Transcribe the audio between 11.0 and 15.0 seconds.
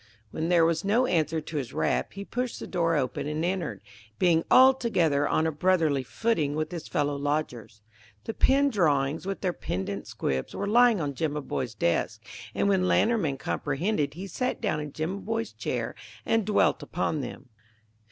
Jimaboy's desk; and when Lantermann comprehended he sat down in